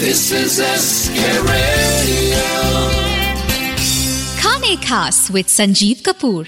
This 0.00 0.20
is 0.32 0.54
SK 0.64 1.18
Radio. 1.46 2.44
खाने 4.40 4.74
खास 4.86 5.30
with 5.30 5.46
Sanjeev 5.46 5.96
Kapoor. 6.06 6.46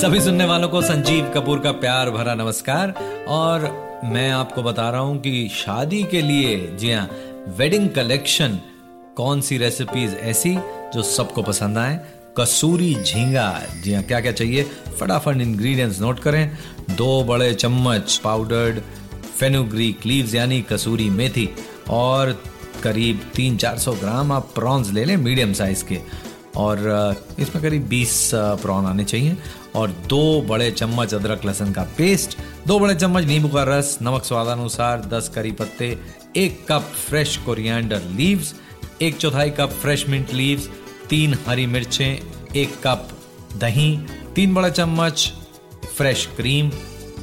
सभी 0.00 0.20
सुनने 0.20 0.44
वालों 0.44 0.68
को 0.68 0.82
संजीव 0.82 1.30
कपूर 1.34 1.58
का 1.58 1.72
प्यार 1.82 2.10
भरा 2.10 2.34
नमस्कार 2.34 2.94
और 3.28 3.68
मैं 4.12 4.30
आपको 4.30 4.62
बता 4.62 4.88
रहा 4.90 5.00
हूँ 5.00 5.20
कि 5.20 5.48
शादी 5.54 6.02
के 6.10 6.22
लिए 6.22 6.56
जी 6.80 6.92
हाँ 6.92 7.08
वेडिंग 7.58 7.88
कलेक्शन 7.90 8.58
कौन 9.16 9.40
सी 9.40 9.58
रेसिपीज़ 9.58 10.14
ऐसी 10.32 10.54
जो 10.94 11.02
सबको 11.02 11.42
पसंद 11.42 11.78
आए? 11.78 12.00
कसूरी 12.38 12.94
झींगा 12.94 13.48
जी 13.84 13.94
हाँ 13.94 14.02
क्या 14.02 14.20
क्या 14.20 14.32
चाहिए? 14.32 14.62
फटाफट 15.00 15.40
इंग्रेडिएंट्स 15.40 16.00
नोट 16.00 16.20
करें। 16.20 16.58
दो 16.90 17.24
बड़े 17.24 17.54
चम्मच 17.54 18.20
पाउडर्ड 18.24 18.80
फेनुग्रीक 19.40 20.06
लीव्स 20.06 20.34
यानी 20.34 20.62
कसूरी 20.62 21.10
मेथी 21.10 21.48
और 21.88 22.40
करीब 22.82 23.20
तीन 23.34 23.56
चार 23.56 23.78
सौ 23.78 23.92
ग्राम 23.92 24.32
आप 24.32 24.50
प्रॉन्स 24.54 24.90
ले 24.90 25.04
लें 25.04 25.16
मीडियम 25.16 25.52
साइज़ 25.52 25.84
के। 25.84 26.00
और 26.56 26.78
इसमें 27.38 27.62
करीब 27.62 27.88
20 27.88 28.30
प्रॉन 28.34 28.86
आने 28.86 29.04
चाहिए। 29.04 29.36
और 29.74 29.90
दो 30.08 30.40
बड़े 30.42 30.70
चम्मच 30.70 31.14
अदरक 31.14 31.44
लहसुन 31.44 31.72
का 31.72 31.82
पेस्ट 31.98 32.36
दो 32.66 32.78
बड़े 32.78 32.94
चम्मच 32.94 33.24
नींबू 33.24 33.48
का 33.48 33.62
रस, 33.64 33.98
नमक 34.02 34.24
स्वादानुसार 34.24 35.04
10 35.12 35.28
करी 35.28 35.52
पत्ते, 35.52 35.98
एक 36.36 36.66
कप 36.68 36.82
फ्रेश 37.08 37.36
कोरिएंडर 37.36 38.02
लीव्स 38.10 38.54
एक 39.02 39.16
चौथाई 39.16 39.50
कप 39.50 39.70
फ्रेश 39.82 40.08
मिंट 40.08 40.32
लीव्स 40.34 40.68
तीन 41.10 41.36
हरी 41.46 41.66
मिर्चें, 41.66 42.16
एक 42.56 42.74
कप 42.86 43.08
दही, 43.56 43.96
तीन 44.34 44.54
बड़े 44.54 44.70
चम्मच 44.70 45.32
फ्रेश 45.96 46.26
क्रीम 46.36 46.70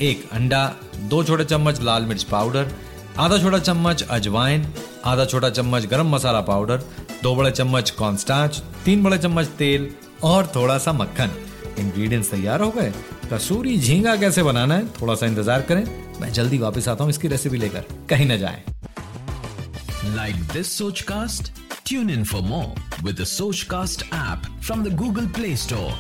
एक 0.02 0.30
अंडा, 0.34 0.66
दो 0.96 1.24
छोटे 1.24 1.46
चम्मच 1.46 1.82
लाल 1.82 2.04
मिर्च 2.04 2.24
पाउडर 2.24 2.72
आधा 3.20 3.38
छोटा 3.38 3.60
चम्मच 3.60 4.02
अजवाइन 4.04 4.66
आधा 5.08 5.26
छोटा 5.26 5.50
चम्मच 5.50 5.86
गरम 5.86 6.08
मसाला 6.10 6.40
पाउडर 6.42 6.84
दो 7.24 7.36
बड़े 7.36 7.52
चम्मच 7.52 7.90
कॉर्नस्टार्च 7.98 8.62
तीन 8.86 9.04
बड़े 9.04 9.18
चम्मच 9.18 9.48
तेल 9.58 9.90
और 10.24 10.48
थोड़ा 10.56 10.78
सा 10.78 10.94
मक्खन। 10.94 11.32
इंग्रेडिएंट्स 11.80 12.32
तैयार 12.32 12.62
हो 12.62 12.70
गए। 12.72 12.94
कसूरी 13.32 13.78
झींगा 13.78 14.16
कैसे 14.16 14.44
बनाना 14.44 14.76
है 14.76 14.88
थोड़ा 15.02 15.16
सा 15.16 15.26
इंतज़ार 15.26 15.62
करें। 15.62 15.84
मैं 16.22 16.32
जल्दी 16.34 16.58
वापस 16.58 16.88
आता 16.88 17.04
हूँ 17.04 17.12
इसकी 17.12 17.28
रेसिपी 17.28 17.58
लेकर। 17.58 17.86
कहीं 18.10 18.26
ना 18.28 18.36
like 20.16 20.36
this 20.54 20.78
Sochcast 21.02 21.52
tune 21.88 22.10
in 22.10 22.24
for 22.24 22.42
more 22.44 23.06
with 23.06 23.24
Sochcast 23.70 24.06
app 24.16 24.50
from 24.62 24.84
the 24.84 24.96
Google 24.96 25.28
play 25.36 25.56
store 25.58 25.92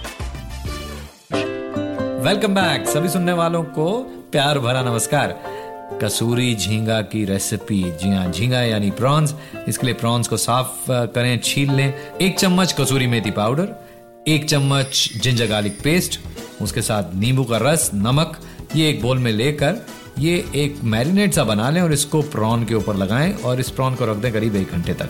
welcome 2.23 2.55
back 2.55 2.87
सभी 2.87 3.09
सुनने 3.09 3.33
वालों 3.33 3.63
को 3.63 3.87
प्यार 4.31 4.59
भरा 4.59 4.81
नमस्कार। 4.83 5.35
कसूरी 6.01 6.53
झींगा 6.55 7.01
की 7.01 7.23
रेसिपी 7.25 7.81
जी 8.01 8.09
हाँ 8.09 8.31
झींगा 8.31 8.61
यानी 8.61 8.89
प्रॉन्स 8.91 9.33
इसके 9.67 9.85
लिए 9.87 9.95
प्रॉन्स 9.95 10.27
को 10.27 10.37
साफ़ 10.37 10.85
करें, 10.89 11.39
छील 11.43 11.71
लें। 11.71 11.93
एक 12.21 12.39
चम्मच 12.39 12.73
कसूरी 12.79 13.07
मेथी 13.07 13.31
पाउडर, 13.31 13.67
एक 14.27 14.45
चम्मच 14.45 15.09
जिंजर 15.23 15.47
गार्लिक 15.47 15.79
पेस्ट 15.83 16.19
उसके 16.61 16.81
साथ 16.81 17.15
नींबू 17.15 17.43
का 17.43 17.57
रस, 17.57 17.89
नमक, 17.93 18.39
ये 18.75 18.89
एक 18.89 19.01
बोल 19.01 19.17
में 19.17 19.31
लेकर 19.31 19.85
ये 20.19 20.45
एक 20.55 20.83
मैरिनेट 20.83 21.33
सा 21.33 21.43
बना 21.43 21.69
लें 21.69 21.81
और 21.81 21.93
इसको 21.93 22.21
प्रॉन 22.21 22.65
के 22.65 22.75
ऊपर 22.75 22.95
लगाएँ 22.95 23.33
और 23.35 23.59
इस 23.59 23.69
प्रॉन 23.69 23.95
को 23.95 24.05
रख 24.05 24.17
दें 24.17 24.31
करीब 24.33 24.55
एक 24.55 24.71
घंटे 24.71 24.93
तक। 24.93 25.09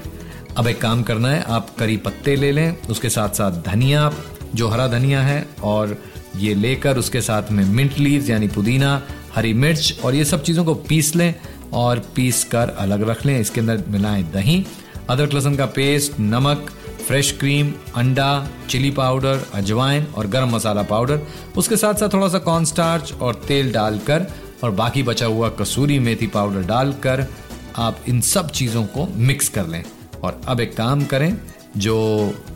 अब 0.58 0.68
एक 0.68 0.82
काम 0.82 1.04
करना 1.04 1.30
है, 1.30 1.42
आप 1.42 1.76
करी 1.80 1.98
पत्ते 1.98 2.36
ले 2.36 2.52
लें, 2.52 2.78
उसके 2.90 3.10
साथ 3.10 3.30
साथ 3.30 3.62
धनिया, 3.64 4.12
जो 4.56 4.68
हरा 4.68 4.88
धनिया 4.88 5.22
है, 5.22 5.46
और 5.64 5.98
ये 6.36 6.54
लेकर 6.56 6.98
उसके 6.98 7.22
साथ 7.22 7.52
में 7.52 7.64
मिंट 7.66 8.00
लीव्स 8.00 8.30
यानी 8.30 8.48
पुदीना 8.48 9.02
हरी 9.36 9.54
मिर्च 9.54 10.00
और 10.06 10.16
ये 10.16 10.26
सब 10.26 10.44
चीज़ों 10.44 10.66
को 10.66 10.74
पीस 10.76 11.16
लें 11.16 11.34
और 11.74 12.00
पीस 12.16 12.44
कर 12.44 12.70
अलग 12.70 13.10
रख 13.10 13.26
लें। 13.26 13.40
इसके 13.40 13.62
अंदर 13.62 13.84
मिलाएँ 13.88 14.24
दही, 14.24 14.66
अदरक 15.10 15.34
लहसुन 15.34 15.56
का 15.56 15.66
पेस्ट, 15.66 16.20
नमक, 16.20 16.70
फ्रेश 17.08 17.32
क्रीम, 17.32 17.72
अंडा, 17.96 18.48
चिली 18.70 18.92
पाउडर, 18.92 19.46
अजवाइन 19.54 20.06
और 20.16 20.28
गरम 20.28 20.56
मसाला 20.56 20.82
पाउडर। 20.84 21.22
उसके 21.58 21.78
साथ 21.78 21.94
साथ 21.94 22.14
थोड़ा 22.14 22.28
सा 22.28 22.40
कॉर्न 22.40 22.66
स्टार्च 22.66 23.14
और 23.14 23.36
तेल 23.48 23.72
डालकर 23.72 24.26
और 24.64 24.72
बाकी 24.72 25.04
बचा 25.04 25.26
हुआ 25.26 25.50
कसूरी 25.50 26.00
मेथी 26.00 26.28
पाउडर 26.28 26.62
डालकर 26.62 27.26
आप 27.78 28.00
इन 28.10 28.22
सब 28.22 28.50
चीज़ों 28.50 28.84
को 28.86 29.08
मिक्स 29.16 29.50
कर 29.50 29.68
लें। 29.68 29.84
और 30.24 30.42
अब 30.48 30.60
एक 30.60 30.76
काम 30.78 31.04
करें, 31.06 31.38
जो 31.78 31.98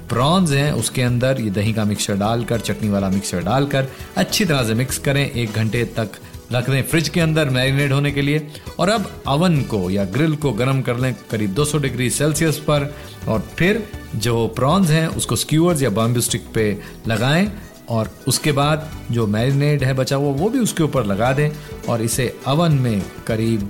प्रॉन्स 0.09 0.51
हैं, 0.51 0.71
उसके 0.71 1.01
अंदर 1.01 1.41
ये 1.41 1.49
दही 1.49 1.73
का 1.73 1.85
मिक्सचर 1.85 2.15
डालकर, 2.15 2.59
चटनी 2.59 2.89
वाला 2.89 3.09
मिक्सचर 3.09 3.43
डालकर 3.43 3.87
अच्छी 4.17 4.45
तरह 4.45 4.63
से 4.63 4.73
मिक्स 4.73 4.97
करें। 4.97 5.31
एक 5.31 5.51
घंटे 5.51 5.83
तक 5.83 6.09
रख 6.51 6.69
दें 6.69 6.83
फ्रिज 6.83 7.09
के 7.09 7.19
अंदर 7.19 7.49
मैरिनेट 7.49 7.91
होने 7.91 8.11
के 8.11 8.21
लिए। 8.21 8.47
और 8.79 8.89
अब 8.89 9.23
अवन 9.27 9.61
को 9.61 9.89
या 9.89 10.05
ग्रिल 10.05 10.35
को 10.35 10.51
गर्म 10.51 10.81
कर 10.81 10.97
लें 10.97 11.15
करीब 11.31 11.53
200 11.53 11.77
डिग्री 11.77 12.09
सेल्सियस 12.09 12.57
पर। 12.57 12.95
और 13.27 13.39
फिर 13.57 13.89
जो 14.15 14.47
प्रॉन्स 14.47 14.89
हैं, 14.89 15.07
उसको 15.07 15.35
स्क्यूअर्स 15.35 15.81
या 15.81 15.89
बॉम्बे 15.89 16.21
स्टिक 16.21 16.45
पे 16.53 16.79
लगाएँ। 17.07 17.51
और 17.89 18.09
उसके 18.27 18.51
बाद 18.51 18.91
जो 19.11 19.27
मैरिनेट 19.27 19.83
है 19.83 19.93
बचा 19.93 20.15
हुआ, 20.15 20.33
वो 20.33 20.49
भी 20.49 20.59
उसके 20.59 20.83
ऊपर 20.83 21.05
लगा 21.05 21.33
दें। 21.33 21.49
और 21.89 22.01
इसे 22.01 22.39
अवन 22.47 22.71
में 22.71 23.01
करीब 23.27 23.69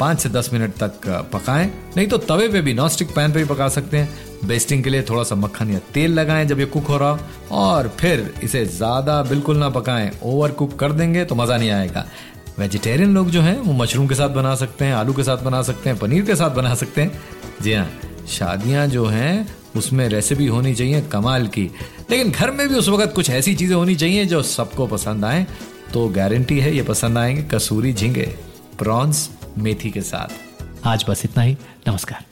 पाँच 0.00 0.20
से 0.20 0.28
दस 0.28 0.50
मिनट 0.52 0.74
तक 0.74 1.06
पकाएँ। 1.32 1.70
नहीं 1.96 2.06
तो 2.06 2.18
तवे 2.18 2.48
पे 2.48 2.60
भी 2.60 2.74
नॉन 2.74 2.88
स्टिक 2.88 3.14
पैन 3.14 3.32
पे 3.32 3.38
भी 3.38 3.44
पका 3.44 3.68
सकते 3.68 3.96
हैं। 3.96 4.46
बेस्टिंग 4.46 4.82
के 4.84 4.90
लिए 4.90 5.02
थोड़ा 5.02 5.22
सा 5.22 5.34
मक्खन 5.34 5.70
या 5.70 5.78
तेल 5.94 6.12
लगाएँ 6.12 6.44
जब 6.46 6.60
ये 6.60 6.66
कुक 6.66 6.84
हो 6.84 6.98
रहा 6.98 7.10
हो। 7.10 7.56
और 7.56 7.88
फिर 7.98 8.34
इसे 8.44 8.64
ज़्यादा 8.66 9.22
बिल्कुल 9.22 9.56
ना 9.56 9.68
पकाएँ। 9.70 10.10
ओवर 10.22 10.50
कुक 10.52 10.78
कर 10.78 10.92
देंगे 10.92 11.24
तो 11.24 11.34
मज़ा 11.34 11.56
नहीं 11.56 11.70
आएगा। 11.70 12.06
वेजिटेरियन 12.58 13.14
लोग 13.14 13.30
जो 13.30 13.40
हैं, 13.40 13.58
वो 13.58 13.72
मशरूम 13.72 14.06
के 14.08 14.14
साथ 14.14 14.28
बना 14.28 14.54
सकते 14.54 14.84
हैं, 14.84 14.94
आलू 14.94 15.12
के 15.12 15.22
साथ 15.22 15.38
बना 15.38 15.62
सकते 15.62 15.90
हैं, 15.90 15.98
पनीर 15.98 16.24
के 16.24 16.34
साथ 16.34 16.50
बना 16.50 16.74
सकते 16.74 17.02
हैं। 17.02 17.20
जी 17.62 17.72
हाँ 17.72 17.88
शादियाँ 18.28 18.86
जो 18.86 19.06
हैं, 19.06 19.48
उसमें 19.76 20.08
रेसिपी 20.08 20.46
होनी 20.46 20.74
चाहिए 20.74 21.00
कमाल 21.02 21.46
की। 21.46 21.70
लेकिन 22.10 22.30
घर 22.30 22.50
में 22.50 22.68
भी 22.68 22.74
उस 22.74 22.88
वक्त 22.88 23.14
कुछ 23.14 23.30
ऐसी 23.30 23.54
चीज़ें 23.54 23.74
होनी 23.76 23.94
चाहिए 23.94 24.24
जो 24.24 24.42
सबको 24.42 24.86
पसंद 24.86 25.24
आए। 25.24 25.46
तो 25.92 26.08
गारंटी 26.08 26.58
है, 26.60 26.74
ये 26.76 26.82
पसंद 26.82 27.18
आएँगे। 27.18 27.42
कसूरी 27.44 27.92
झींगे, 27.92 28.34
प्रॉन्स 28.78 29.28
मेथी 29.60 29.90
के 29.90 30.00
साथ। 30.00 30.28
आज 30.86 31.04
बस 31.08 31.24
इतना 31.24 31.42
ही। 31.42 31.56
नमस्कार। 31.88 32.29